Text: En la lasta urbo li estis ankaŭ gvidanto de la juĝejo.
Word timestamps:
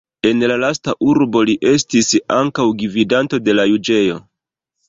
En 0.27 0.39
la 0.51 0.55
lasta 0.61 0.95
urbo 1.09 1.43
li 1.51 1.55
estis 1.73 2.09
ankaŭ 2.39 2.65
gvidanto 2.81 3.45
de 3.49 3.59
la 3.59 3.67
juĝejo. 3.75 4.19